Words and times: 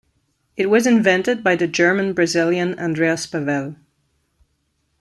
It 0.57 0.67
was 0.71 0.87
invented 0.87 1.43
by 1.43 1.55
the 1.55 1.67
German-Brazilian 1.67 2.79
Andreas 2.79 3.27
Pavel. 3.27 3.75